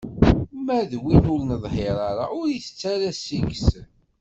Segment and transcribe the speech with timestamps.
[0.65, 3.67] Ma d win ur neḍhir ara, ur itett ara seg-s.